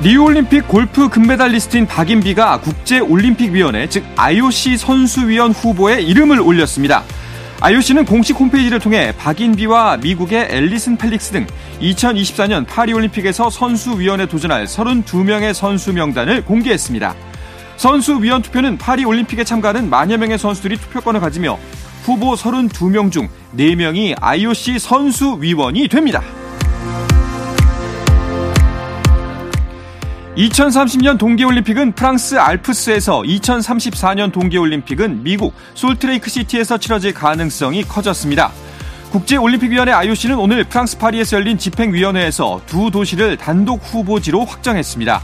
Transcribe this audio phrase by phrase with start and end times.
[0.00, 7.02] 리우올림픽 골프 금메달리스트인 박인비가 국제올림픽위원회 즉 IOC 선수위원 후보에 이름을 올렸습니다.
[7.60, 11.46] IOC는 공식 홈페이지를 통해 박인비와 미국의 앨리슨 펠릭스 등
[11.80, 17.16] 2024년 파리올림픽에서 선수위원에 도전할 32명의 선수 명단을 공개했습니다.
[17.76, 21.58] 선수위원 투표는 파리올림픽에 참가하는 만여 명의 선수들이 투표권을 가지며
[22.04, 26.22] 후보 32명 중 4명이 IOC 선수위원이 됩니다.
[30.38, 38.52] 2030년 동계올림픽은 프랑스 알프스에서 2034년 동계올림픽은 미국 솔트레이크 시티에서 치러질 가능성이 커졌습니다.
[39.10, 45.20] 국제올림픽위원회 IOC는 오늘 프랑스 파리에서 열린 집행위원회에서 두 도시를 단독 후보지로 확정했습니다.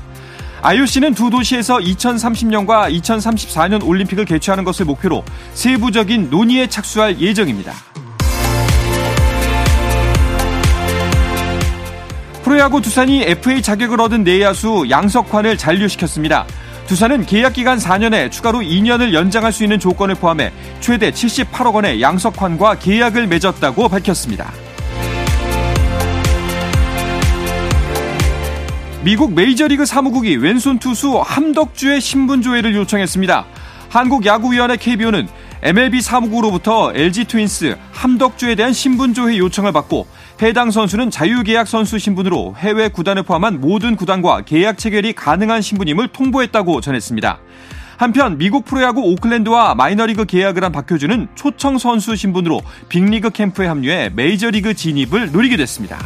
[0.63, 7.73] IOC는 두 도시에서 2030년과 2034년 올림픽을 개최하는 것을 목표로 세부적인 논의에 착수할 예정입니다.
[12.55, 16.47] 프로야구 두산이 FA 자격을 얻은 내야수 양석환을 잔류시켰습니다.
[16.87, 22.79] 두산은 계약 기간 4년에 추가로 2년을 연장할 수 있는 조건을 포함해 최대 78억 원의 양석환과
[22.79, 24.53] 계약을 맺었다고 밝혔습니다.
[29.03, 33.47] 미국 메이저리그 사무국이 왼손 투수 함덕주의 신분 조회를 요청했습니다.
[33.89, 35.27] 한국야구위원회 KBO는
[35.63, 40.07] MLB 사무국으로부터 LG 트윈스 함덕주에 대한 신분 조회 요청을 받고
[40.43, 46.81] 해당 선수는 자유계약 선수 신분으로 해외 구단을 포함한 모든 구단과 계약 체결이 가능한 신분임을 통보했다고
[46.81, 47.39] 전했습니다.
[47.97, 54.75] 한편 미국 프로야구 오클랜드와 마이너리그 계약을 한 박효준은 초청 선수 신분으로 빅리그 캠프에 합류해 메이저리그
[54.75, 55.99] 진입을 노리게 됐습니다.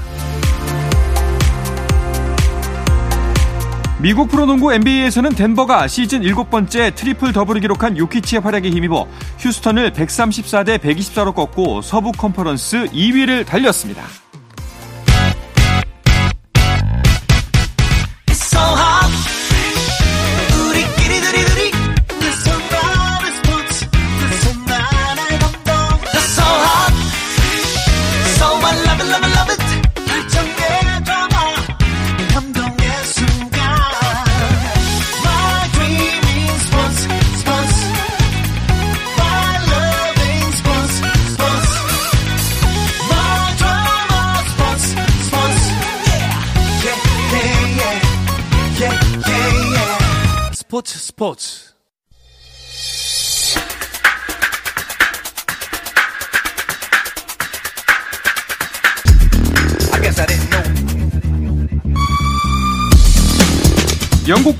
[4.01, 11.35] 미국 프로농구 NBA에서는 덴버가 시즌 7번째 트리플 더블을 기록한 요키치의 활약에 힘입어 휴스턴을 134대 124로
[11.35, 14.05] 꺾고 서부 컨퍼런스 2위를 달렸습니다.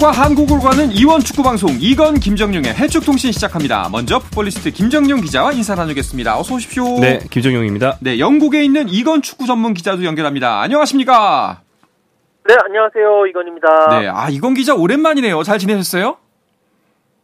[0.09, 3.89] 영국과 한국을 가는 이원 축구 방송 이건 김정용의 해축 통신 시작합니다.
[3.91, 6.39] 먼저 풋볼리스트 김정용 기자와 인사 나누겠습니다.
[6.39, 6.99] 어서 오십시오.
[7.01, 7.99] 네, 김정용입니다.
[8.01, 10.61] 네, 영국에 있는 이건 축구 전문 기자도 연결합니다.
[10.61, 11.61] 안녕하십니까?
[12.47, 13.27] 네, 안녕하세요.
[13.27, 14.01] 이건입니다.
[14.01, 15.43] 네, 아 이건 기자 오랜만이네요.
[15.43, 16.17] 잘 지내셨어요?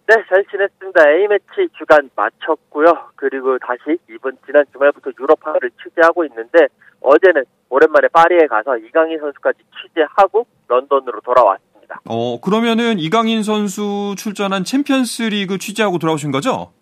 [0.06, 1.00] 네, 잘 지냈습니다.
[1.08, 2.92] A매치 주간 마쳤고요.
[3.16, 6.66] 그리고 다시 이번 지난 주말부터 유럽파를 취재하고 있는데
[7.00, 11.73] 어제는 오랜만에 파리에 가서 이강인 선수까지 취재하고 런던으로 돌아왔습니다.
[12.06, 16.72] 어, 그러면은 이강인 선수 출전한 챔피언스 리그 취재하고 돌아오신 거죠?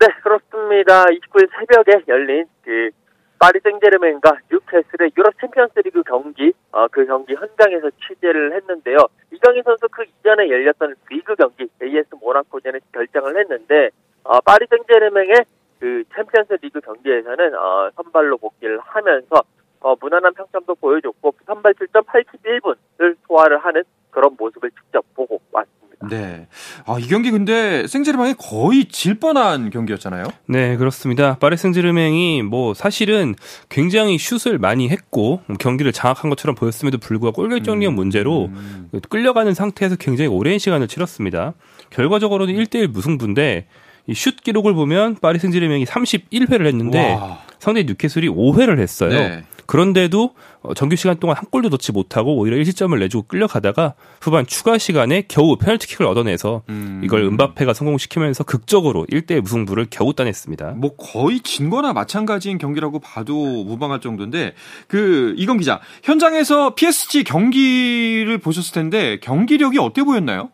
[0.00, 1.04] 네, 그렇습니다.
[1.04, 2.90] 29일 새벽에 열린 그
[3.38, 8.98] 파리 생제르맹과 뉴캐슬의 유럽 챔피언스 리그 경기 어, 그 경기 현장에서 취재를 했는데요.
[9.32, 13.90] 이강인 선수 그 이전에 열렸던 리그 경기 AS 모나코전에 결장을 했는데
[14.24, 15.34] 어, 파리 생제르맹의
[15.78, 19.42] 그 챔피언스 리그 경기에서는 어, 선발로 복귀를 하면서
[19.80, 23.84] 어, 무난한 평점도 보여줬고 선발 출전 81분을 소화를 하는
[24.18, 26.08] 그런 모습을 직접 보고 왔습니다.
[26.08, 26.48] 네.
[26.86, 30.24] 아, 이 경기 근데 생제르맹이 거의 질 뻔한 경기였잖아요.
[30.46, 31.38] 네, 그렇습니다.
[31.38, 33.36] 파리 생제르맹이 뭐 사실은
[33.68, 37.94] 굉장히 슛을 많이 했고 경기를 장악한 것처럼 보였음에도 불구하고 골 결정력 음.
[37.94, 38.90] 문제로 음.
[39.08, 41.54] 끌려가는 상태에서 굉장히 오랜 시간을 치렀습니다.
[41.90, 43.68] 결과적으로는 1대1 무승부인데
[44.08, 47.38] 이슛 기록을 보면 파리 생제르맹이 31회를 했는데 와.
[47.60, 49.10] 상대 뉴캐슬이 5회를 했어요.
[49.10, 49.44] 네.
[49.68, 50.30] 그런데도
[50.62, 55.24] 어, 정규 시간 동안 한 골도 넣지 못하고 오히려 1실점을 내주고 끌려가다가 후반 추가 시간에
[55.28, 57.02] 겨우 페널티킥을 얻어내서 음.
[57.04, 60.72] 이걸 은바페가 성공시키면서 극적으로 1대 무승부를 겨우 따냈습니다.
[60.78, 64.54] 뭐 거의 진 거나 마찬가지인 경기라고 봐도 무방할 정도인데
[64.88, 70.50] 그 이건 기자 현장에서 PSG 경기를 보셨을 텐데 경기력이 어때 보였나요?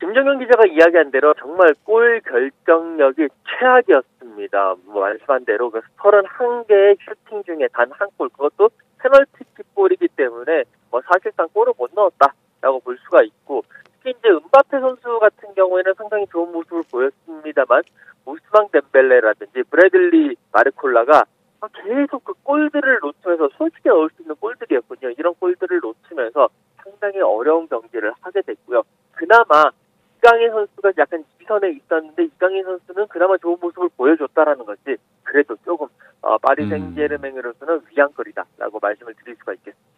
[0.00, 4.04] 김정현 기자가 이야기한 대로 정말 골 결정력이 최악이었
[4.58, 4.74] 습니다.
[4.84, 11.00] 뭐 말씀한 대로 그 31개의 슈팅 중에 단 한 골, 그것도 페널티킥 골이기 때문에 뭐
[11.06, 16.50] 사실상 골을 못 넣었다라고 볼 수가 있고 특히 이제 은바페 선수 같은 경우에는 상당히 좋은
[16.50, 17.82] 모습을 보였습니다만
[18.24, 21.24] 우스망 덴벨레라든지 브래들리 마르콜라가
[21.74, 25.10] 계속 그 골들을 놓치면서 솔직히 넣을 수 있는 골들이었군요.
[25.16, 26.48] 이런 골들을 놓치면서
[26.82, 28.82] 상당히 어려운 경기를 하게 됐고요.
[29.12, 29.70] 그나마
[30.18, 35.86] 이강인 선수가 약간 지선에 있었는데 이강인 선수는 그나마 좋은 모습을 보여줬다라는 것이 그래도 조금
[36.22, 36.94] 어, 파리 음.
[36.94, 39.88] 생제르맹으로서는 위안거리다라고 말씀을 드릴 수가 있겠습니다.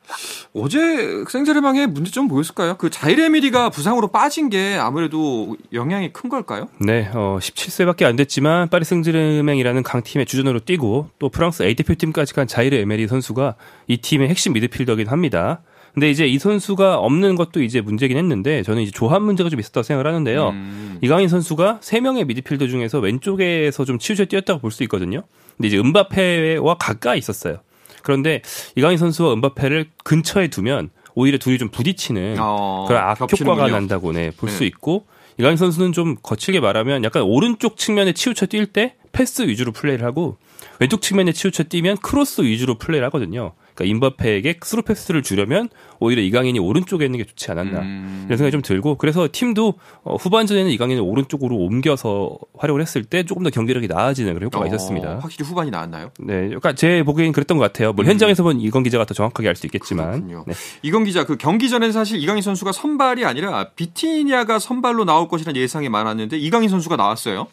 [0.54, 2.76] 어제 생제르맹의 문제점 뭐였을까요?
[2.76, 6.68] 그 자이르 에미리가 부상으로 빠진 게 아무래도 영향이 큰 걸까요?
[6.80, 12.46] 네, 어, 17세밖에 안 됐지만 파리 생제르맹이라는 강팀의 주전으로 뛰고 또 프랑스 A 대표팀까지 간
[12.46, 13.54] 자이르 에메리 선수가
[13.86, 15.62] 이 팀의 핵심 미드필더긴 합니다.
[15.94, 19.82] 근데 이제 이 선수가 없는 것도 이제 문제긴 했는데 저는 이제 조합 문제가 좀 있었다고
[19.82, 20.50] 생각을 하는데요.
[20.50, 20.98] 음.
[21.02, 25.22] 이강인 선수가 세 명의 미드필더 중에서 왼쪽에서 좀 치우쳐 뛰었다고 볼 수 있거든요.
[25.56, 27.58] 근데 이제 음바페와 가까이 있었어요.
[28.02, 28.40] 그런데
[28.76, 33.66] 이강인 선수와 음바페를 근처에 두면 오히려 둘이 좀 부딪히는 어, 그런 역효과가.
[33.68, 34.66] 난다고 네, 볼수 네.
[34.66, 35.06] 있고
[35.38, 40.36] 이강인 선수는 좀 거칠게 말하면 약간 오른쪽 측면에 치우쳐 뛸 때 패스 위주로 플레이를 하고
[40.78, 43.52] 왼쪽 측면에 치우쳐 뛰면 크로스 위주로 플레이를 하거든요.
[43.80, 45.68] 그러니까 음바페에게 스루 패스를 주려면
[45.98, 48.24] 오히려 이강인이 오른쪽에 있는 게 좋지 않았나 음.
[48.26, 53.42] 이런 생각이 좀 들고 그래서 팀도 어, 후반전에는 이강인을 오른쪽으로 옮겨서 활용을 했을 때 조금
[53.42, 55.18] 더 경기력이 나아지는 그런 효과가 어, 있었습니다.
[55.20, 56.10] 확실히 후반이 나았나요?
[56.20, 57.92] 네, 그러니까 제 보기엔 그랬던 것 같아요.
[57.92, 60.42] 뭐 현장에서 본 이건 기자가 더 정확하게 알 수 있겠지만 음.
[60.46, 60.54] 네.
[60.82, 65.90] 이건 기자 그 경기 전에는 사실 이강인 선수가 선발이 아니라 비티니아가 선발로 나올 것이라는 예상이
[65.90, 67.46] 많았는데 이강인 선수가 나왔어요.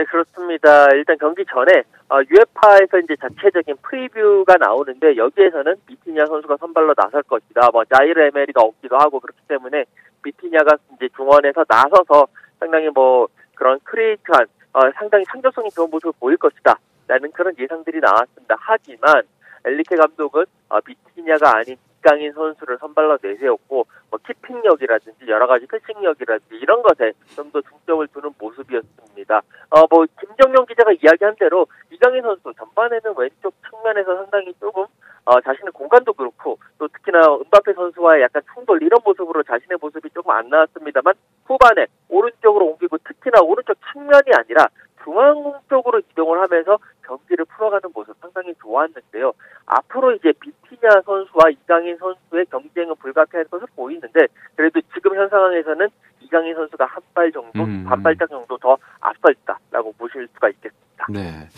[0.00, 0.86] 네, 그렇습니다.
[0.94, 7.68] 일단 경기 전에 어, UEFA에서 이제 자체적인 프리뷰가 나오는데 여기에서는 비티니아 선수가 선발로 나설 것이다.
[7.70, 9.84] 뭐 자이르 에메리가 없기도 하고 그렇기 때문에
[10.22, 16.78] 비티니아가 이제 중원에서 나서서 상당히 뭐 그런 create한 어, 상당히 창조성이 좋은 모습을 보일 것이다.
[17.06, 18.56] 라는 그런 예상들이 나왔습니다.
[18.58, 19.22] 하지만
[19.66, 26.82] 엔리케 감독은 어, 비티니아가 아닌 이강인 선수를 선발로 내세웠고 뭐 키핑력이라든지 여러 가지 패싱력이라든지 이런
[26.82, 29.42] 것에 좀 더 중점을 두는 모습이었습니다.
[29.70, 34.86] 어 뭐 김정용 기자가 이야기한 대로 이강인 선수 전반에는 왼쪽 측면에서 상당히 조금
[35.24, 40.30] 어 자신의 공간도 그렇고 또 특히나 은바페 선수와의 약간 충돌 이런 모습으로 자신의 모습이 조금
[40.30, 41.14] 안 나왔습니다만
[41.46, 44.68] 후반에 오른쪽으로 옮기고 특히나 오른쪽 측면이 아니라
[45.04, 49.32] 중앙 쪽으로 이동을 하면서 경기를 풀어가는 모습 상당히 좋았는데요.
[49.66, 54.26] 앞으로 이제 비티냐 선수와 이강인 선수의 경쟁은 불가피할 것으로 보이는데
[54.56, 55.88] 그래도 지금 현 상황에서는
[56.20, 57.84] 이강인 선수가 한 발 정도, 음.
[57.88, 60.79] 반 발짝 정도 더 앞서 있다라고 보실 수가 있겠습니다.
[61.12, 61.48] 네.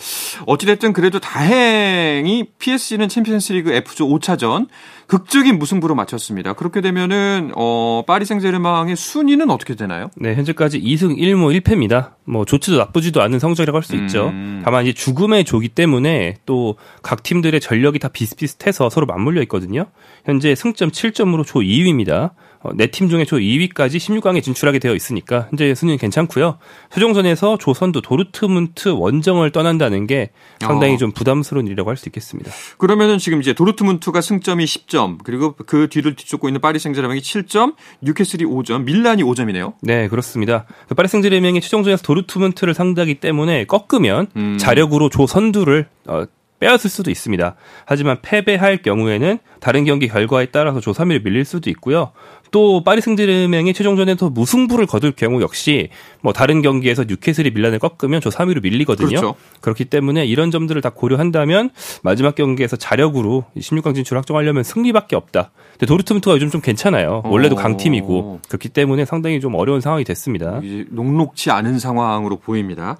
[0.47, 4.69] 어찌됐든 그래도 다행히 PSG는 챔피언스리그 F조 5차전
[5.09, 6.55] 극적인 무승부로 마쳤습니다.
[6.55, 10.11] 그렇게 되면은 어 파리 생제르맹의 순위는 어떻게 되나요?
[10.17, 12.13] 네, 현재까지 2승 1무 1패입니다.
[12.25, 14.29] 뭐 좋지도 나쁘지도 않은 성적이라고 할 수 있죠.
[14.29, 14.63] 음.
[14.65, 19.87] 다만 이제 죽음의 조기 때문에 또 각 팀들의 전력이 다 비슷비슷해서 서로 맞물려 있거든요.
[20.25, 22.31] 현재 승점 7점으로 조 2위입니다.
[22.75, 26.59] 네 팀 중에 조 2위까지 16강에 진출하게 되어 있으니까 현재 순위는 괜찮고요.
[26.93, 30.31] 최종전에서 조선도 도르트문트 원정을 떠난다는 게
[30.61, 30.97] 상당히 어.
[30.99, 32.51] 좀 부담스러운 일이라고 할 수 있겠습니다.
[32.79, 38.45] 그러면은 지금 이제 도르트문트가 승점이 10점, 그리고 그 뒤를 뒤쫓고 있는 파리 생제르맹이 7점, 뉴캐슬이
[38.45, 39.75] 5점, 밀란이 5점이네요.
[39.83, 40.67] 네, 그렇습니다.
[40.89, 44.59] 그 파리 생제르맹이 최종전에서 도르트문트를 상대하기 때문에 꺾으면 음.
[44.59, 46.25] 자력으로 조 선두를 어,
[46.63, 47.57] 빼앗을 수도 있습니다.
[47.85, 52.13] 하지만 패배할 경우에는 다른 경기 결과에 따라서 조 3위를 밀릴 수도 있고요.
[52.53, 55.89] 또 파리 생제르맹이 최종전에서 무승부를 거둘 경우 역시
[56.21, 59.09] 뭐 다른 경기에서 뉴캐슬이 밀란을 꺾으면 조 3위로 밀리거든요.
[59.09, 59.35] 그렇죠.
[59.61, 61.71] 그렇기 때문에 이런 점들을 다 고려한다면
[62.03, 65.51] 마지막 경기에서 자력으로 16강 진출 확정하려면 승리밖에 없다.
[65.73, 67.23] 근데 도르트문트가 요즘 좀 괜찮아요.
[67.25, 67.59] 원래도 어.
[67.59, 70.61] 강팀이고 그렇기 때문에 상당히 좀 어려운 상황이 됐습니다.
[70.91, 72.99] 녹록치 않은 상황으로 보입니다.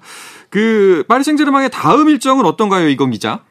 [0.49, 3.41] 그 파리 생제르맹의 다음 일정은 어떤가요, 이건 기자?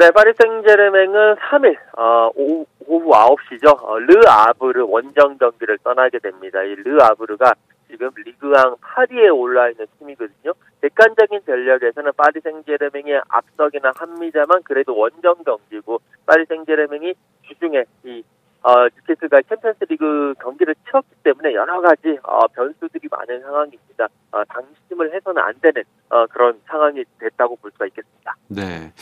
[0.00, 3.84] 네, 파리 생제르맹은 3일 어, 오후, 오후 9시죠.
[3.84, 6.62] 어, 르 아브르 원정 경기를 떠나게 됩니다.
[6.62, 7.52] 이 르 아브르가
[7.90, 10.54] 지금 리그왕 8위에 올라 있는 팀이거든요.
[10.80, 18.24] 객관적인 전력에서는 파리 생제르맹이 앞서기는 합니다만 그래도 원정 경기고 파리 생제르맹이 주중에 이
[18.62, 24.08] 어, 뉴캐슬과 챔피언스리그 경기를 치렀기 때문에 여러 가지 어, 변수들이 많은 상황입니다.
[24.32, 28.09] 어, 당심을 해서는 안 되는 어, 그런 상황이 됐다고 볼 수가 있겠습니다.
[28.52, 28.92] 네.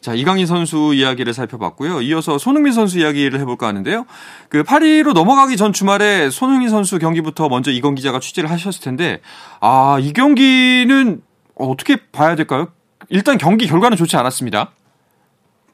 [0.00, 2.02] 자, 이강인 선수 이야기를 살펴봤고요.
[2.02, 4.04] 이어서 손흥민 선수 이야기를 해볼까 하는데요.
[4.48, 9.20] 그 파리로 넘어가기 전 주말에 손흥민 선수 경기부터 먼저 이건 기자가 취재를 하셨을 텐데,
[9.60, 11.22] 아, 이 경기는
[11.54, 12.66] 어떻게 봐야 될까요?
[13.08, 14.72] 일단 경기 결과는 좋지 않았습니다.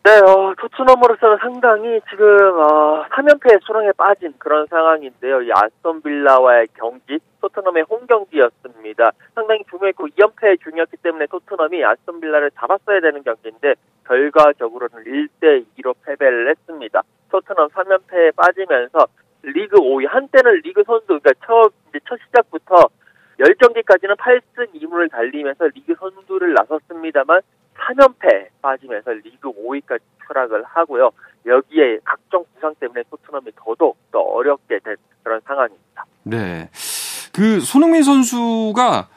[0.04, 2.26] 네, 어, 토트넘으로서는 상당히 지금
[2.58, 5.42] 어, 3연패 수렁에 빠진 그런 상황인데요.
[5.42, 9.12] 이 아스톤 빌라와의 경기, 토트넘의 홈 경기였습니다.
[9.36, 16.50] 상당히 중요했고 2연패 중이었기 때문에 토트넘이 아스톤 빌라를 잡았어야 되는 경기인데 결과적으로는 1대 2로 패배를
[16.50, 17.02] 했습니다.
[17.30, 19.06] 토트넘 3연패에 빠지면서
[19.42, 22.88] 리그 5위 한때는 리그 선두 그러니까 첫, 이제 첫 시작부터
[23.38, 27.40] 10경기까지는 8승 2무를 달리면서 리그 선두를 나섰습니다만
[27.86, 31.10] 3연패 빠지면서 리그 5위까지 추락을 하고요.
[31.46, 36.04] 여기에 각종 부상 때문에 토트넘이 더더욱 더 어렵게 된 그런 상황입니다.
[36.22, 36.70] 네.
[37.32, 39.08] 그 손흥민 선수가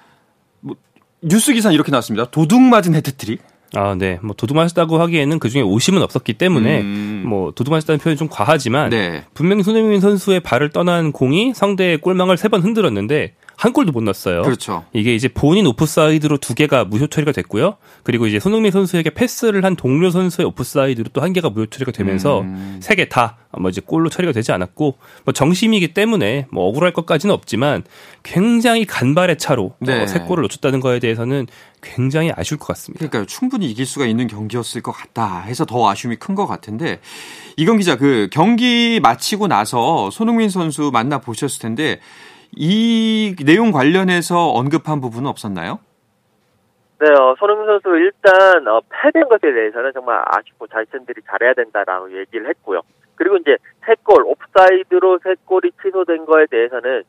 [0.61, 0.75] 뭐
[1.21, 2.25] 뉴스 기사 이렇게 나왔습니다.
[2.31, 3.41] 도둑 맞은 해트트릭.
[3.75, 4.19] 아, 네.
[4.23, 7.23] 뭐 도둑 맞았다고 하기에는 그 중에 오심은 없었기 때문에 음.
[7.27, 9.25] 뭐 도둑 맞았다는 표현이 좀 과하지만 네.
[9.33, 14.41] 분명히 손흥민 선수의 발을 떠난 공이 상대의 골망을 세 번 흔들었는데 한 골도 못 넣었어요.
[14.41, 14.85] 그렇죠.
[14.93, 17.77] 이게 이제 본인 오프사이드로 두 개가 무효 처리가 됐고요.
[18.03, 22.41] 그리고 이제 손흥민 선수에게 패스를 한 동료 선수의 오프사이드로 또 한 개가 무효 처리가 되면서
[22.41, 22.79] 음.
[22.81, 27.83] 세개 다 뭐 이제 골로 처리가 되지 않았고 뭐 정심이기 때문에 뭐 억울할 것까지는 없지만
[28.23, 30.03] 굉장히 간발의 차로 네.
[30.03, 31.47] 어, 세 골을 놓쳤다는 거에 대해서는
[31.81, 32.99] 굉장히 아쉬울 것 같습니다.
[32.99, 33.25] 그러니까요.
[33.25, 36.99] 충분히 이길 수가 있는 경기였을 것 같다 해서 더 아쉬움이 큰 것 같은데
[37.55, 42.01] 이건 기자 그 경기 마치고 나서 손흥민 선수 만나 보셨을 텐데
[42.55, 45.79] 이 내용 관련해서 언급한 부분은 없었나요?
[46.99, 52.47] 네, 어, 손흥민 선수 일단 어, 패배한 것에 대해서는 정말 아쉽고 자신들이 잘해야 된다라고 얘기를
[52.49, 52.81] 했고요.
[53.15, 57.03] 그리고 이제 세 골 옵사이드로 세 골이 취소된 거에 대해서는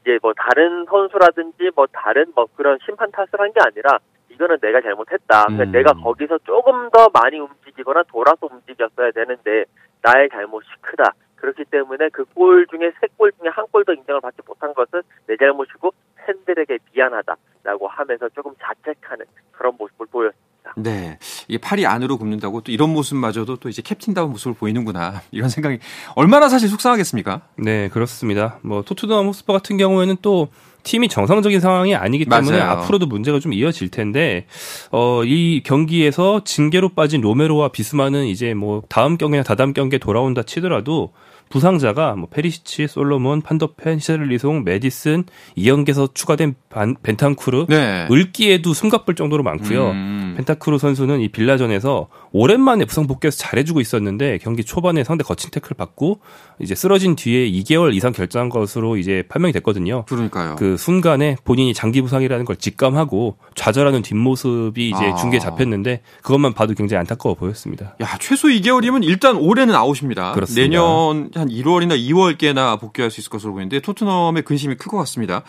[0.00, 3.98] 이제 뭐 다른 선수라든지 뭐 다른 뭐 그런 심판 탓을 한 게 아니라
[4.30, 5.44] 이거는 내가 잘못했다.
[5.46, 5.72] 그러니까 음.
[5.72, 9.64] 내가 거기서 조금 더 많이 움직이거나 돌아서 움직였어야 되는데
[10.02, 11.12] 나의 잘못이 크다.
[11.44, 15.36] 그렇기 때문에 그 골 중에 세 골 중에 한 골도 인정을 받지 못한 것은 내
[15.36, 15.92] 잘못이고
[16.26, 20.72] 팬들에게 미안하다라고 하면서 조금 자책하는 그런 모습을 보였습니다.
[20.76, 21.18] 네.
[21.46, 25.20] 이게 팔이 안으로 굽는다고 또 이런 모습마저도 또 이제 캡틴다운 모습을 보이는구나.
[25.30, 25.78] 이런 생각이
[26.16, 27.42] 얼마나 사실 속상하겠습니까?
[27.56, 28.58] 네, 그렇습니다.
[28.62, 30.48] 뭐 토트넘 홋스퍼 같은 경우에는 또
[30.84, 32.70] 팀이 정상적인 상황이 아니기 때문에 맞아요.
[32.72, 34.46] 앞으로도 문제가 좀 이어질 텐데
[34.90, 41.12] 어, 이 경기에서 징계로 빠진 로메로와 비수마는 이제 뭐 다음 경기나 다다음 경기에 돌아온다 치더라도
[41.48, 45.24] 부상자가 뭐 페리시치, 솔로몬, 판더펜, 히샬리송, 메디슨,
[45.54, 48.08] 여기에서 추가된 반, 벤탄쿠르, 네.
[48.10, 49.90] 읊기에도 숨가쁠 정도로 많고요.
[49.90, 50.34] 음.
[50.36, 56.18] 벤탄쿠르 선수는 이 빌라전에서 오랜만에 부상 복귀해서 잘해주고 있었는데 경기 초반에 상대 거친 태클 받고
[56.58, 60.04] 이제 쓰러진 뒤에 2개월 이상 결정한 것으로 이제 판명이 됐거든요.
[60.06, 60.56] 그러니까요.
[60.56, 65.14] 그 순간에 본인이 장기 부상이라는 걸 직감하고 좌절하는 뒷모습이 이제 아.
[65.14, 67.94] 중계에 잡혔는데 그것만 봐도 굉장히 안타까워 보였습니다.
[68.02, 70.32] 야, 최소 2개월이면 일단 올해는 아웃입니다.
[70.32, 70.60] 그렇습니다.
[70.62, 75.42] 내년 한 1월이나 2월께나 복귀할 수 있을 것으로 보이는데 토트넘의 근심이 클 것 같습니다.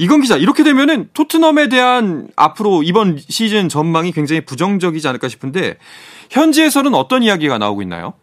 [0.00, 5.76] 이건 기자, 이렇게 되면은 토트넘에 대한 앞으로 이번 시즌 전망이 굉장히 부정적이지 않을까 싶은데
[6.30, 8.14] 현지에서는 어떤 이야기가 나오고 있나요?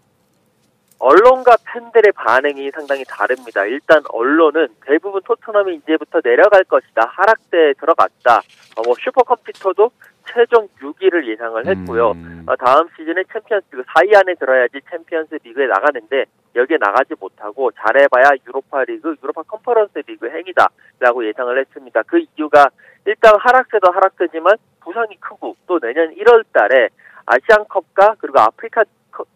[0.99, 3.65] 언론과 팬들의 반응이 상당히 다릅니다.
[3.65, 7.05] 일단 언론은 대부분 토트넘이 이제부터 내려갈 것이다.
[7.07, 8.41] 하락세에 들어갔다.
[8.77, 9.91] 어, 뭐 슈퍼컴퓨터도
[10.31, 12.11] 최종 6위를 예상을 했고요.
[12.11, 12.45] 음.
[12.47, 16.25] 어, 다음 시즌에 챔피언스리그 4위 안에 들어야지 챔피언스 리그에 나가는데
[16.55, 22.03] 여기에 나가지 못하고 잘해봐야 유로파 리그, 유로파 컨퍼런스 리그 행이다라고 예상을 했습니다.
[22.03, 22.69] 그 이유가
[23.05, 26.89] 일단 하락세도 하락세지만 부상이 크고 또 내년 1월 달에
[27.25, 28.83] 아시안컵과 그리고 아프리카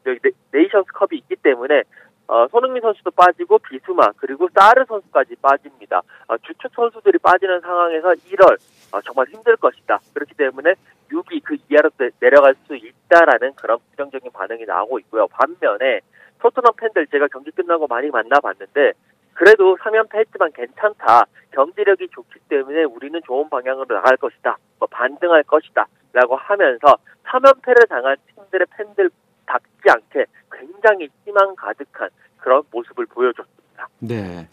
[0.03, 0.17] 네-
[0.51, 1.83] 네이션스 컵이 있기 때문에
[2.27, 6.01] 어, 손흥민 선수도 빠지고 비수마 그리고 사르 선수까지 빠집니다.
[6.27, 8.57] 어, 주축 선수들이 빠지는 상황에서 1월
[8.93, 9.99] 어, 정말 힘들 것이다.
[10.13, 10.75] 그렇기 때문에
[11.11, 15.27] 6위 그 이하로 내- 내려갈 수 있다라는 그런 부정적인 반응이 나오고 있고요.
[15.27, 15.99] 반면에
[16.39, 18.93] 토트넘 팬들 제가 경기 끝나고 많이 만나봤는데
[19.33, 21.25] 그래도 3연패 했지만 괜찮다.
[21.51, 24.57] 경기력이 좋기 때문에 우리는 좋은 방향으로 나갈 것이다.
[24.79, 25.85] 뭐 반등할 것이다.
[26.13, 26.95] 라고 하면서
[27.25, 29.09] 3연패를 당한 팀들의 팬들
[29.45, 33.87] 답지 않게 굉장히 희망 가득한 그런 모습을 보여줬습니다.
[33.99, 34.47] 네.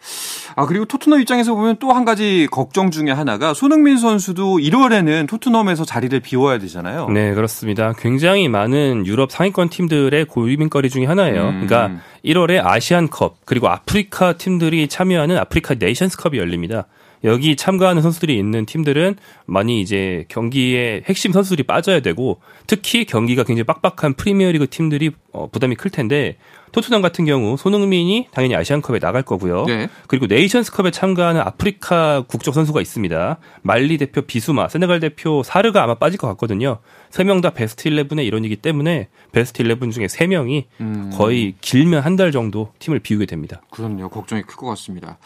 [0.57, 5.85] 아, 그리고 토트넘 입장에서 보면 또 한 가지 걱정 중에 하나가 손흥민 선수도 1월에는 토트넘에서
[5.85, 7.09] 자리를 비워야 되잖아요.
[7.11, 7.93] 네, 그렇습니다.
[7.99, 11.49] 굉장히 많은 유럽 상위권 팀들의 고민거리 중에 하나예요.
[11.49, 11.67] 음.
[11.67, 16.87] 그러니까 1월에 아시안컵 그리고 아프리카 팀들이 참여하는 아프리카 네이션스컵이 열립니다.
[17.25, 23.65] 여기 참가하는 선수들이 있는 팀들은 많이 이제 경기에 핵심 선수들이 빠져야 되고 특히 경기가 굉장히
[23.65, 26.37] 빡빡한 프리미어리그 팀들이 어, 부담이 클 텐데
[26.73, 29.65] 토트넘 같은 경우 손흥민이 당연히 아시안컵에 나갈 거고요.
[29.67, 29.89] 네.
[30.07, 33.39] 그리고 네이션스컵에 참가하는 아프리카 국적 선수가 있습니다.
[33.63, 36.79] 말리 대표 비수마, 세네갈 대표 사르가 아마 빠질 것 같거든요.
[37.11, 41.11] 세 명 다 베스트 11의 일원이기 때문에 베스트 11 중에 세 명이 음.
[41.15, 43.61] 거의 길면 한 달 정도 팀을 비우게 됩니다.
[43.71, 44.09] 그럼요.
[44.09, 45.19] 걱정이 클 것 같습니다.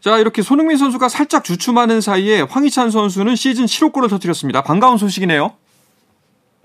[0.00, 4.62] 자, 이렇게 손흥민 선수가 살짝 주춤하는 사이에 황희찬 선수는 시즌 7호 골을 터뜨렸습니다.
[4.62, 5.52] 반가운 소식이네요.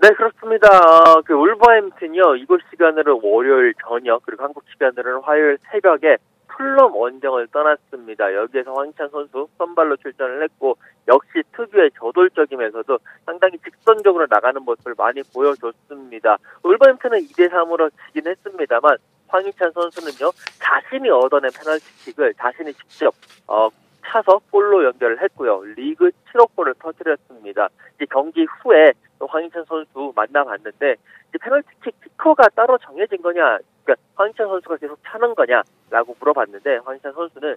[0.02, 0.66] 네, 그렇습니다.
[0.78, 2.36] 어, 그 울버햄튼이요.
[2.36, 6.16] 이곳 시간으로 월요일 저녁 그리고 한국 시간으로는 화요일 새벽에
[6.48, 8.34] 풀럼 원정을 떠났습니다.
[8.34, 16.38] 여기에서 황희찬 선수 선발로 출전을 했고 역시 특유의 저돌적이면서도 상당히 직선적으로 나가는 모습을 많이 보여줬습니다.
[16.62, 18.96] 울버햄튼은 2대 3으로 지긴 했습니다만
[19.28, 23.14] 황희찬 선수는요 자신이 얻어낸 페널티킥을 자신이 직접
[23.46, 23.68] 어,
[24.06, 25.62] 차서 골로 연결을 했고요.
[25.76, 27.68] 리그 7호 골을 터뜨렸습니다.
[27.96, 28.94] 이제 경기 후에
[29.26, 30.96] 황희찬 선수 만나봤는데
[31.40, 37.56] 페널티킥 키커가 따로 정해진 거냐, 그러니까 황희찬 선수가 계속 차는 거냐라고 물어봤는데 황희찬 선수는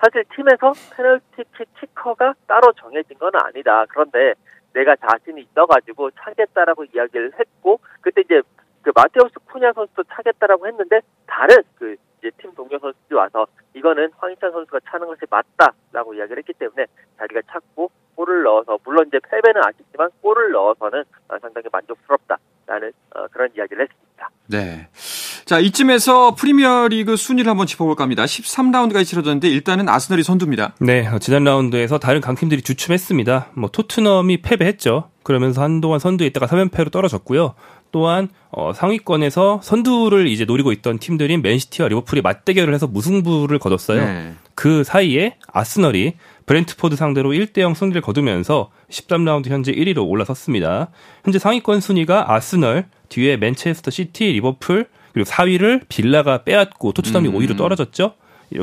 [0.00, 3.86] 사실 팀에서 페널티킥 키커가 따로 정해진 건 아니다.
[3.88, 4.34] 그런데
[4.72, 8.42] 내가 자신이 있어가지고 차겠다라고 이야기를 했고 그때 이제
[8.82, 14.50] 그 마테우스 쿠냐 선수도 차겠다라고 했는데 다른 그 이제 팀 동료 선수들이 와서 이거는 황희찬
[14.50, 16.86] 선수가 차는 것이 맞다라고 이야기를 했기 때문에
[17.18, 17.60] 자기가 넣어서
[18.92, 24.30] 물론 이제 패배는 아쉽지만 골을 넣어서는 어, 상당히 만족스럽다라는 어, 그런 이야기를 했습니다.
[24.48, 24.88] 네.
[25.46, 28.24] 자, 이쯤에서 프리미어리그 순위를 한번 짚어볼까 합니다.
[28.24, 30.74] 13라운드가 치러졌는데 일단은 아스널이 선두입니다.
[30.80, 33.48] 네, 어, 지난 라운드에서 다른 강팀들이 주춤했습니다.
[33.54, 35.10] 뭐 토트넘이 패배했죠.
[35.22, 37.54] 그러면서 한동안 선두에 있다가 3연패로 떨어졌고요.
[37.92, 44.04] 또한 어, 상위권에서 선두를 이제 노리고 있던 팀들인 맨시티와 리버풀이 맞대결을 해서 무승부를 거뒀어요.
[44.04, 44.34] 네.
[44.54, 46.14] 그 사이에 아스널이
[46.46, 50.90] 브렌트포드 상대로 1대0 승리를 거두면서 13라운드 현재 1위로 올라섰습니다.
[51.24, 57.34] 현재 상위권 순위가 아스널, 뒤에 맨체스터 시티, 리버풀, 그리고 4위를 빌라가 빼앗고 토트넘이 음.
[57.34, 58.14] 5위로 떨어졌죠.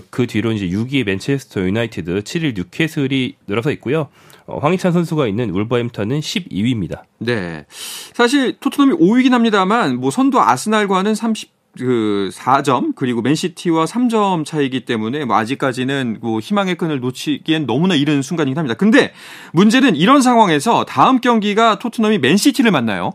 [0.10, 4.10] 그 뒤로 이제 6위 맨체스터 유나이티드, 7위 뉴캐슬이 늘어서 있고요.
[4.46, 7.04] 어, 황희찬 선수가 있는 울버햄턴은 12위입니다.
[7.20, 7.66] 네.
[8.14, 15.26] 사실 토트넘이 5위긴 합니다만 뭐 선두 아스날과는 30 그 4점 그리고 맨시티와 3점 차이기 때문에
[15.26, 18.76] 뭐 아직까지는 뭐 희망의 끈을 놓치기엔 너무나 이른 순간이긴 합니다.
[18.76, 19.14] 근데
[19.54, 23.12] 문제는 이런 상황에서 다음 경기가 토트넘이 맨시티를 만나요.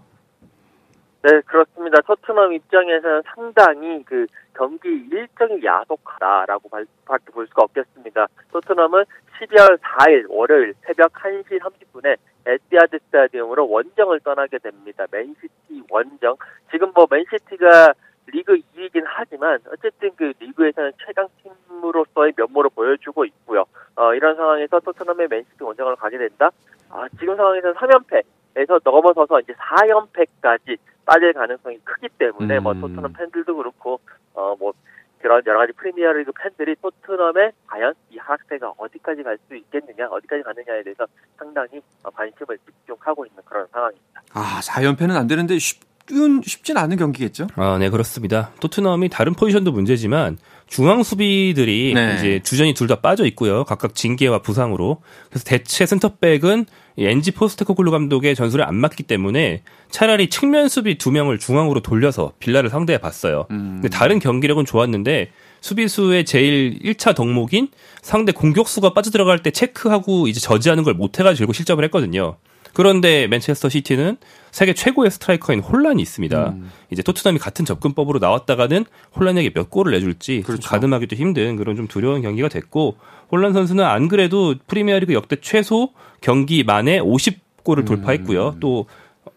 [1.22, 2.00] 네, 그렇습니다.
[2.02, 6.68] 토트넘 입장에서는 상당히 그 경기 일정이 야속하다라고
[7.06, 8.26] 밖에 볼 수가 없겠습니다.
[8.52, 9.04] 토트넘은
[9.40, 15.06] 12월 4일 월요일 새벽 1시 30분에 에티하드 스타디움으로 원정을 떠나게 됩니다.
[15.10, 16.36] 맨시티 원정.
[16.70, 17.94] 지금 뭐 맨시티가
[18.26, 23.64] 리그 2위이긴 하지만 어쨌든 그 리그에서는 최강 팀으로서의 면모를 보여주고 있고요.
[23.96, 26.50] 어, 이런 상황에서 토트넘의 맨시티 원정을 가게 된다.
[26.90, 32.80] 아, 지금 상황에서는 3연패에서 넘어서서 이제 4연패까지 빠질 가능성이 크기 때문에 뭐 음.
[32.80, 34.00] 뭐 토트넘 팬들도 그렇고
[34.34, 34.72] 어 뭐
[35.20, 40.82] 그런 여러 가지 프리미어리그 팬들이 토트넘의 과연 이 하락세가 어디까지 갈 수 있겠느냐, 어디까지 가느냐에
[40.82, 41.06] 대해서
[41.38, 44.20] 상당히 어, 관심을 집중하고 있는 그런 상황입니다.
[44.34, 45.80] 아, 4연패는 안 되는데 쉽,
[46.44, 47.46] 쉽진 않은 경기겠죠?
[47.56, 48.50] 아, 네, 그렇습니다.
[48.60, 52.14] 토트넘이 다른 포지션도 문제지만 중앙 수비들이 네.
[52.18, 53.64] 이제 주전이 둘 다 빠져 있고요.
[53.64, 55.00] 각각 징계와 부상으로.
[55.30, 56.66] 그래서 대체 센터백은
[56.98, 62.68] 엔지 포스테코글루 감독의 전술에 안 맞기 때문에 차라리 측면 수비 두 명을 중앙으로 돌려서 빌라를
[62.70, 63.46] 상대해 봤어요.
[63.50, 63.80] 음.
[63.80, 67.68] 근데 다른 경기력은 좋았는데 수비수의 제일 1차 덕목인
[68.02, 72.36] 상대 공격수가 빠져들어갈 때 체크하고 이제 저지하는 걸 못해가지고 실점을 했거든요.
[72.74, 74.18] 그런데 맨체스터 시티는
[74.50, 76.48] 세계 최고의 스트라이커인 혼란이 있습니다.
[76.50, 76.70] 음.
[76.90, 78.84] 이제 토트넘이 같은 접근법으로 나왔다가는
[79.16, 80.68] 혼란에게 몇 골을 내줄지 그렇죠.
[80.68, 82.96] 가늠하기도 힘든 그런 좀 두려운 경기가 됐고
[83.30, 87.84] 혼란 선수는 안 그래도 프리미어리그 역대 최소 경기 만에 50골을 음.
[87.84, 88.56] 돌파했고요.
[88.60, 88.86] 또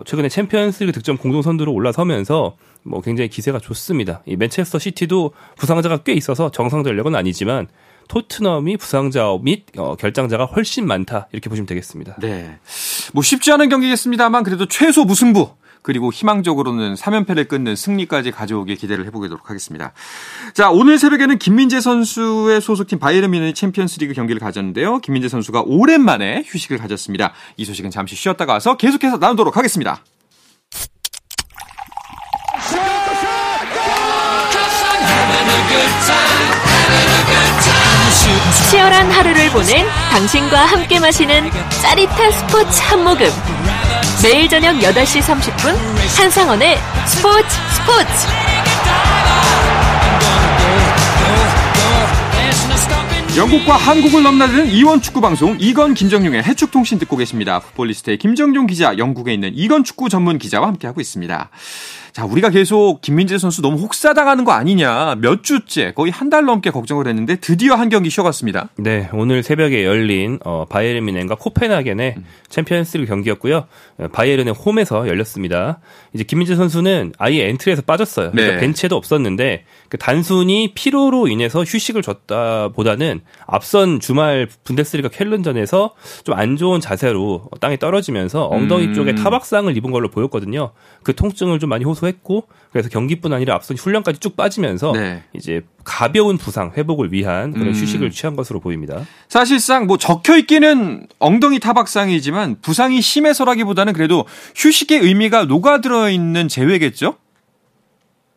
[0.05, 4.21] 최근에 챔피언스리그 득점 공동 선두로 올라서면서 뭐 굉장히 기세가 좋습니다.
[4.25, 7.67] 이 맨체스터 시티도 부상자가 꽤 있어서 정상 전력은 아니지만
[8.07, 12.15] 토트넘이 부상자 및 어, 결장자가 훨씬 많다 이렇게 보시면 되겠습니다.
[12.19, 12.57] 네,
[13.13, 15.49] 뭐 쉽지 않은 경기겠습니다만 그래도 최소 무승부
[15.87, 19.93] 그리고 희망적으로는 3연패를 끊는 승리까지 가져오길 기대를 해보도록 하겠습니다.
[20.53, 24.99] 자, 오늘 새벽에는 김민재 선수의 소속팀 바이에른 뮌헨이 챔피언스리그 경기를 가졌는데요.
[24.99, 27.31] 김민재 선수가 오랜만에 휴식을 가졌습니다.
[27.55, 30.03] 이 소식은 잠시 쉬었다가 와서 계속해서 나누도록 하겠습니다.
[38.69, 41.49] 치열한 하루를 보낸 당신과 함께 마시는
[41.81, 43.27] 짜릿한 스포츠 한 모금.
[44.23, 45.75] 매일 저녁 8시 30분
[46.17, 48.27] 한상원의 스포츠 스포츠.
[53.37, 57.59] 영국과 한국을 넘나드는 이원 축구 방송 이건 김정용의 해축 통신 듣고 계십니다.
[57.59, 61.51] 풋볼리스트의 김정용 기자, 영국에 있는 이건 축구 전문 기자와 함께하고 있습니다.
[62.17, 65.17] 자, 우리가 계속 김민재 선수 너무 혹사당하는 거 아니냐.
[65.21, 68.69] 몇 주째, 거의 한 달 넘게 걱정을 했는데 드디어 한 경기 쉬어갔습니다.
[68.77, 72.25] 네, 오늘 새벽에 열린 어, 바이에른 뮌헨과 코펜하겐의 음.
[72.49, 73.67] 챔피언스리그 경기였고요.
[73.99, 75.79] 어, 바이에른의 홈에서 열렸습니다.
[76.13, 78.31] 이제 김민재 선수는 아예 엔트리에서 빠졌어요.
[78.31, 78.61] 그러니까 네.
[78.61, 86.79] 벤치에도 없었는데 그 단순히 피로로 인해서 휴식을 줬다보다는 앞선 주말 분데스리가 쾰른전에서 좀 안 좋은
[86.79, 88.93] 자세로 땅에 떨어지면서 엉덩이 음.
[88.93, 90.71] 쪽에 타박상을 입은 걸로 보였거든요.
[91.01, 95.23] 그 통증을 좀 많이 호소했고 그래서 경기뿐 아니라 앞선 훈련까지 쭉 빠지면서 네.
[95.33, 97.73] 이제 가벼운 부상 회복을 위한 그런 음.
[97.73, 99.01] 휴식을 취한 것으로 보입니다.
[99.29, 107.15] 사실상 뭐 적혀 있기는 엉덩이 타박상이지만 부상이 심해서라기보다는 그래도 휴식의 의미가 녹아들어 있는 제외겠죠?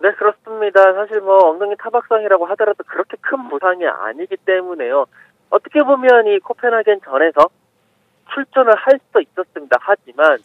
[0.01, 0.93] 네, 그렇습니다.
[0.95, 5.05] 사실 뭐 엉덩이 타박상이라고 하더라도 그렇게 큰 부상이 아니기 때문에요.
[5.51, 7.49] 어떻게 보면 이 코펜하겐 전에서
[8.33, 9.77] 출전을 할 수도 있었습니다.
[9.81, 10.39] 하지만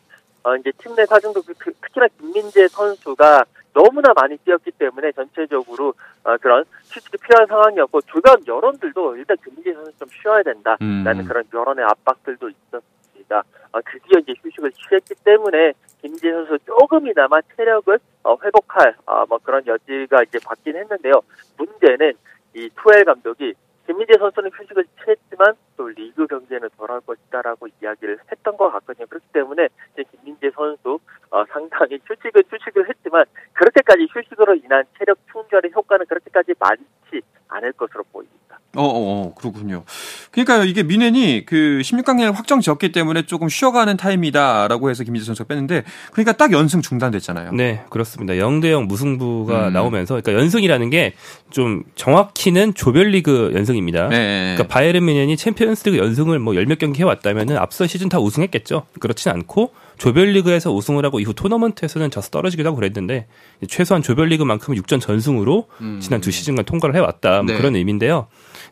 [0.43, 5.93] 어, 이제 팀 내 사정도 그- 그- 특히나 김민재 선수가 너무나 많이 뛰었기 때문에 전체적으로
[6.23, 11.25] 어, 그런 휴식이 필요한 상황이었고 주변 여론들도 일단 김민재 선수 좀 쉬어야 된다라는 음.
[11.27, 12.83] 그런 여론의 압박들도 있었
[13.25, 13.43] 습니다.
[13.71, 19.65] 어, 드디어 이제 휴식을 취했기 때문에 김민재 선수 조금이나마 체력을 어, 회복할 어, 뭐 그런
[19.65, 21.21] 여지가 이제 받긴 했는데요.
[21.57, 22.13] 문제는
[22.55, 23.53] 이 투엘 감독이
[23.85, 29.05] 김민재 선수는 휴식을 취했지만 또 리그 경기에는 돌아올 것이다라고 이야기를 했던 것 같거든요.
[29.07, 35.71] 그렇기 때문에 이제 김민재 선수 어, 상당히 휴식을 휴식을 했지만 그렇게까지 휴식으로 인한 체력 충전의
[35.75, 38.59] 효과는 그렇게까지 많지 않을 것으로 보입니다.
[38.85, 39.83] 어, 어, 어, 그렇군요.
[40.31, 45.83] 그러니까 이게 미넨이 그 16강에 확정 지었기 때문에 조금 쉬어가는 타임이다라고 해서 김민재 선수가 뺐는데
[46.11, 47.51] 그러니까 딱 연승 중단됐잖아요.
[47.53, 48.33] 네, 그렇습니다.
[48.33, 49.73] 0대0 무승부가 음.
[49.73, 51.13] 나오면서 그러니까 연승이라는 게
[51.51, 54.09] 좀 정확히는 조별리그 연승입니다.
[54.09, 54.55] 네.
[54.55, 58.87] 그러니까 바이에른 뮌헨이 챔피언스리그 연승을 뭐 열 몇 경기 해왔다면은 앞서 시즌 다 우승했겠죠.
[58.99, 63.27] 그렇진 않고 조별리그에서 우승을 하고 이후 토너먼트에서는 져서 떨어지기도 하고 그랬는데
[63.69, 65.67] 최소한 조별리그만큼은 6전 전승으로
[66.01, 67.57] 지난 두 시즌간 통과를 해왔다 뭐 네.
[67.57, 68.27] 그런 의미인데요.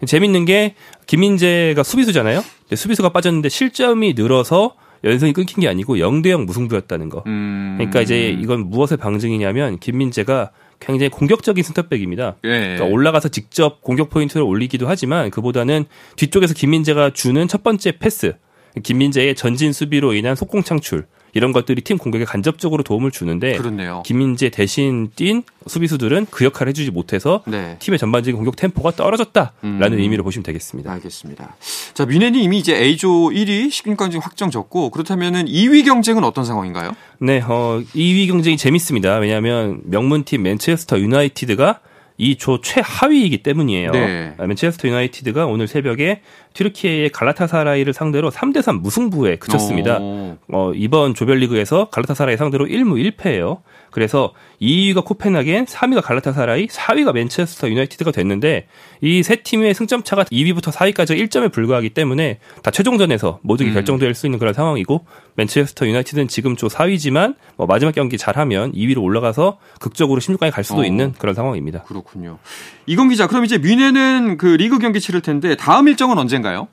[0.06, 0.76] 재밌는 게
[1.08, 2.44] 김민재가 수비수잖아요.
[2.74, 7.24] 수비수가 빠졌는데 실점이 늘어서 연승이 끊긴 게 아니고 0대0 무승부였다는 거.
[7.28, 7.76] 음.
[7.78, 12.36] 그러니까 이제 이건 무엇의 방증이냐면 김민재가 굉장히 공격적인 센터백입니다.
[12.44, 12.50] 예.
[12.50, 15.86] 그러니까 올라가서 직접 공격 포인트를 올리기도 하지만 그보다는
[16.16, 18.36] 뒤쪽에서 김민재가 주는 첫 번째 패스,
[18.82, 24.04] 김민재의 전진 수비로 인한 속공 창출 이런 것들이 팀 공격에 간접적으로 도움을 주는데 그렇네요.
[24.06, 27.78] 김민재 대신 뛴 수비수들은 그 역할을 해주지 못해서 네.
[27.80, 30.00] 팀의 전반적인 공격 템포가 떨어졌다라는 음.
[30.00, 30.92] 의미로 보시면 되겠습니다.
[30.92, 31.56] 알겠습니다.
[31.94, 36.96] 자, 미넨이 이미 이제 A조 1위 16강전 확정졌고 그렇다면은 2위 경쟁은 어떤 상황인가요?
[37.20, 39.18] 네, 어, 2위 경쟁이 재밌습니다.
[39.18, 41.80] 왜냐하면 명문팀 맨체스터 유나이티드가
[42.18, 43.92] 이 조 최하위이기 때문이에요.
[43.92, 44.34] 네.
[44.38, 46.22] 아, 맨체스터 유나이티드가 오늘 새벽에
[46.54, 49.98] 튀르키예의 갈라타사라이를 상대로 3대 3 무승부에 그쳤습니다.
[50.00, 50.38] 오.
[50.52, 53.62] 어, 이번 조별리그에서 갈라타사라이 상대로 1무 1패예요.
[53.94, 58.68] 그래서 2위가 코펜하겐, 3위가 갈라타사라이, 4위가 맨체스터 유나이티드가 됐는데
[59.02, 63.74] 이 세 팀의 승점 차가 2위부터 4위까지 1점에 불과하기 때문에 다 최종전에서 모두가 음.
[63.76, 69.04] 결정될 수 있는 그런 상황이고 맨체스터 유나이티드는 지금 조 4위지만 뭐 마지막 경기 잘하면 2위로
[69.04, 70.86] 올라가서 극적으로 16강에 갈 수도 어.
[70.86, 71.84] 있는 그런 상황입니다.
[71.84, 72.40] 그렇군요.
[72.88, 76.68] 이건 기자, 그럼 이제 미넨은 그 리그 경기 치를 텐데 다음 일정은 언젠가요?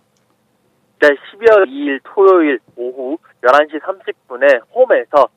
[1.00, 5.28] 네, 12월 2일 토요일 오후 11시 30분에 홈에서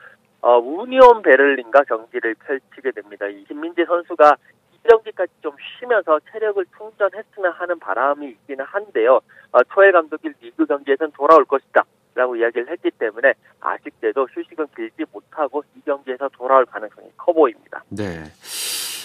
[0.43, 3.25] 어, 우니온 베를린과 경기를 펼치게 됩니다.
[3.27, 4.35] 이 김민재 선수가
[4.73, 9.21] 이 경기까지 좀 쉬면서 체력을 충전했으면 하는 바람이 있기는 한데요.
[9.53, 11.83] 어, 토엘 감독이 리그 경기에선 돌아올 것이다.
[12.15, 17.81] 라고 이야기를 했기 때문에 아쉽게도 휴식은 길지 못하고 이 경기에서 돌아올 가능성이 커 보입니다.
[17.89, 18.25] 네.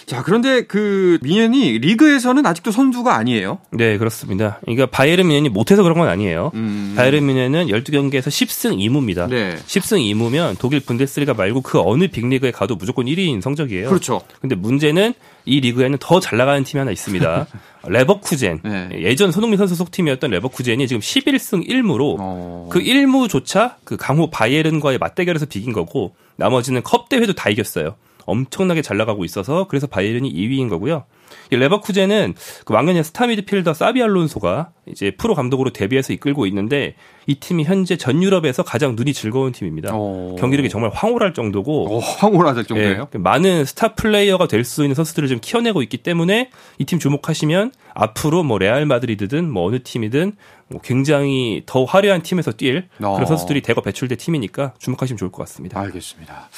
[0.09, 3.59] 자, 그런데 그 미넨이 리그에서는 아직도 선두가 아니에요.
[3.73, 4.59] 네, 그렇습니다.
[4.63, 6.51] 그러니까 바이에른 뮌헨이 못해서 그런 건 아니에요.
[6.55, 6.95] 음.
[6.97, 9.29] 바이에른 뮌헨은 12경기에서 10승 2무입니다.
[9.29, 9.57] 네.
[9.67, 13.87] 10승 2무면 독일 분데스리가 말고 그 어느 빅리그에 가도 무조건 1위인 성적이에요.
[13.91, 14.23] 그렇죠.
[14.41, 15.13] 근데 문제는
[15.45, 17.47] 이 리그에는 더 잘 나가는 팀이 하나 있습니다.
[17.87, 18.61] 레버쿠젠.
[18.65, 18.89] 네.
[19.03, 22.69] 예전 손흥민 선수 속팀이었던 레버쿠젠이 지금 11승 1무로 어.
[22.73, 27.97] 그 1무조차 그 강호 바이에른과의 맞대결에서 비긴 거고 나머지는 컵 대회도 다 이겼어요.
[28.29, 31.05] 엄청나게 잘 나가고 있어서 그래서 바이에른이 2위인 거고요.
[31.51, 36.95] 이 레버쿠젠은 그 왕년의 스타 미드필더 사비 알론소가 이제 프로 감독으로 데뷔해서 이끌고 있는데
[37.27, 39.91] 이 팀이 현재 전 유럽에서 가장 눈이 즐거운 팀입니다.
[39.93, 40.37] 어.
[40.39, 43.09] 경기력이 정말 황홀할 정도고 어, 황홀하될 정도예요.
[43.15, 47.73] 예, 많은 스타 플레이어가 될 수 있는 선수들을 좀 키워내고 있기 때문에 이 팀 주목하시면
[47.95, 50.33] 앞으로 뭐 레알 마드리드든 뭐 어느 팀이든
[50.69, 53.13] 뭐 굉장히 더 화려한 팀에서 뛸 어.
[53.15, 55.79] 그런 선수들이 대거 배출될 팀이니까 주목하시면 좋을 것 같습니다.
[55.81, 56.49] 알겠습니다.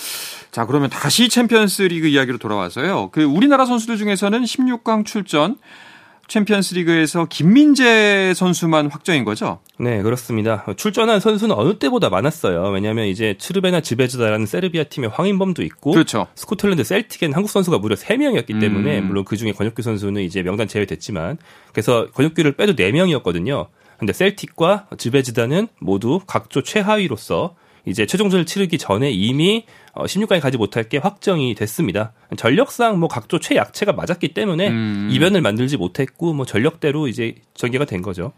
[0.50, 3.10] 자, 그러면 다시 챔피언스 리그 이야기로 돌아와서요.
[3.12, 5.56] 그 우리나라 선수들 중에서는 16강 출전
[6.30, 9.58] 챔피언스 리그에서 김민재 선수만 확정인 거죠?
[9.78, 10.64] 네, 그렇습니다.
[10.76, 12.70] 출전한 선수는 어느 때보다 많았어요.
[12.70, 16.28] 왜냐하면 이제 츠르베나 즈베즈다라는 세르비아 팀의 황인범도 있고 그렇죠.
[16.36, 19.08] 스코틀랜드 셀틱엔 한국 선수가 무려 3명이었기 때문에 음.
[19.08, 21.38] 물론 그 중에 권혁규 선수는 이제 명단 제외됐지만
[21.72, 23.66] 그래서 권혁규를 빼도 4명이었거든요.
[23.98, 27.56] 근데 셀틱과 즈베즈다는 모두 각조 최하위로서
[27.90, 32.12] 이제 최종전을 치르기 전에 이미 16강에 가지 못할 게 확정이 됐습니다.
[32.36, 35.08] 전력상 뭐 각조 최약체가 맞았기 때문에 음.
[35.10, 38.32] 이변을 만들지 못했고 뭐 전력대로 이제 전개가 된 거죠.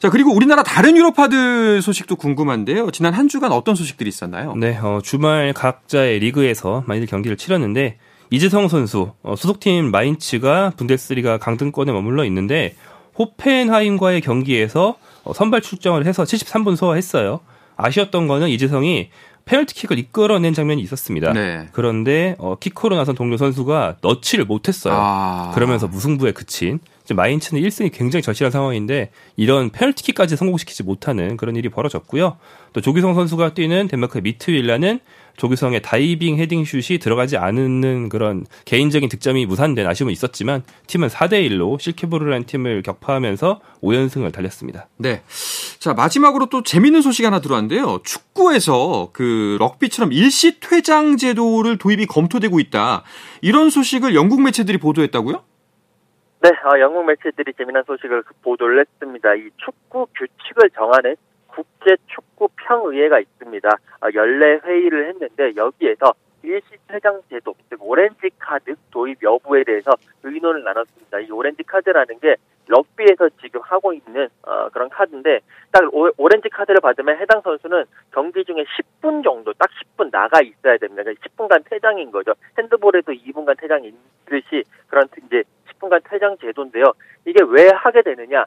[0.00, 2.90] 자, 그리고 우리나라 다른 유럽파들 소식도 궁금한데요.
[2.90, 4.54] 지난 한 주간 어떤 소식들이 있었나요?
[4.54, 7.98] 네, 어, 주말 각자의 리그에서 많이들 경기를 치렀는데
[8.30, 12.74] 이재성 선수 어, 소속팀 마인츠가 분데스리가 강등권에 머물러 있는데
[13.18, 17.40] 호펜하임과의 경기에서 어, 선발 출정을 해서 73분 소화했어요.
[17.78, 19.08] 아쉬웠던 거는 이재성이
[19.46, 21.32] 페널티킥을 이끌어낸 장면이 있었습니다.
[21.32, 21.68] 네.
[21.72, 24.92] 그런데 어, 키코로 나선 동료 선수가 넣지를 못했어요.
[24.94, 25.52] 아...
[25.54, 32.36] 그러면서 무승부에 그친 마인츠는 1승이 굉장히 절실한 상황인데 이런 페널티킥까지 성공시키지 못하는 그런 일이 벌어졌고요.
[32.74, 35.00] 또 조기성 선수가 뛰는 덴마크의 미트윌라는
[35.38, 41.80] 조규성의 다이빙 헤딩 슛이 들어가지 않는 그런 개인적인 득점이 무산된 아쉬움은 있었지만 팀은 4대 1로
[41.80, 44.88] 실케보르라는 팀을 격파하면서 5연승을 달렸습니다.
[44.98, 45.22] 네.
[45.78, 48.00] 자, 마지막으로 또 재밌는 소식 하나 들어왔는데요.
[48.04, 53.04] 축구에서 그 럭비처럼 일시 퇴장 제도를 도입이 검토되고 있다.
[53.40, 55.44] 이런 소식을 영국 매체들이 보도했다고요?
[56.40, 59.34] 네, 어, 영국 매체들이 재미난 소식을 보도를 했습니다.
[59.34, 61.16] 이 축구 규칙을 정하는
[61.58, 63.68] 국제축구평의회가 있습니다.
[63.68, 69.90] 어, 연례 회의를 했는데 여기에서 일시 퇴장 제도, 즉 오렌지 카드 도입 여부에 대해서
[70.22, 71.20] 의논을 나눴습니다.
[71.20, 72.36] 이 오렌지 카드라는 게
[72.68, 75.40] 럭비에서 지금 하고 있는 어, 그런 카드인데
[75.72, 80.76] 딱 오, 렌지 카드를 받으면 해당 선수는 경기 중에 10분 정도 딱 10분 나가 있어야
[80.76, 81.02] 됩니다.
[81.02, 82.34] 그러니까 10분간 퇴장인 거죠.
[82.58, 83.88] 핸드볼에도 2분간 퇴장이
[84.26, 85.42] 있듯이 그런 이제
[85.72, 86.92] 10분간 퇴장 제도인데요.
[87.24, 88.44] 이게 왜 하게 되느냐?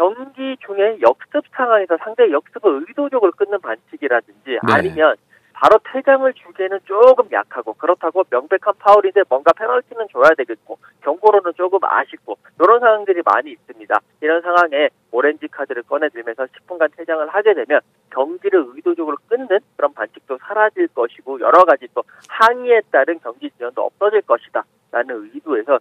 [0.00, 4.58] 경기 중에 역습 상황에서 상대 역습을 의도적으로 끊는 반칙이라든지 네.
[4.62, 5.14] 아니면
[5.52, 12.38] 바로 퇴장을 주기에는 조금 약하고 그렇다고 명백한 파울인데 뭔가 페널티는 줘야 되겠고 경고로는 조금 아쉽고
[12.58, 14.00] 이런 상황들이 많이 있습니다.
[14.22, 20.88] 이런 상황에 오렌지 카드를 꺼내들면서 10분간 퇴장을 하게 되면 경기를 의도적으로 끊는 그런 반칙도 사라질
[20.88, 24.64] 것이고 여러 가지 또 항의에 따른 경기 지연도 없어질 것이다.
[24.92, 25.78] 라는 의도에서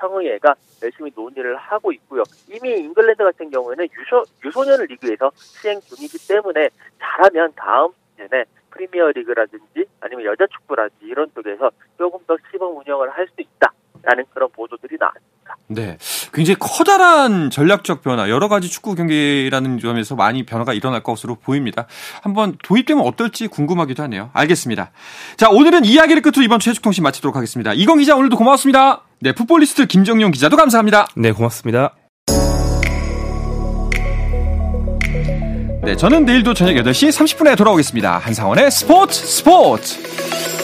[0.00, 2.22] 국제축구평의회가 열심히 논의를 하고 있고요.
[2.48, 9.84] 이미 잉글랜드 같은 경우에는 유소, 유소년 리그에서 시행 중이기 때문에 잘하면 다음 시즌에 프리미어 리그라든지
[10.00, 15.29] 아니면 여자 축구라든지 이런 쪽에서 조금 더 시범 운영을 할 수 있다라는 그런 보도들이 나왔습니다.
[15.70, 15.98] 네.
[16.34, 21.86] 굉장히 커다란 전략적 변화, 여러 가지 축구 경기라는 점에서 많이 변화가 일어날 것으로 보입니다.
[22.22, 24.30] 한번 도입되면 어떨지 궁금하기도 하네요.
[24.32, 24.90] 알겠습니다.
[25.36, 27.72] 자, 오늘은 이야기를 끝으로 이번 최축통신 마치도록 하겠습니다.
[27.72, 29.02] 이건 기자 오늘도 고맙습니다.
[29.20, 31.06] 네, 풋볼리스트 김정용 기자도 감사합니다.
[31.14, 31.94] 네, 고맙습니다.
[35.84, 38.18] 네, 저는 내일도 저녁 8시 30분에 돌아오겠습니다.
[38.18, 40.59] 한상원의 스포츠 스포츠!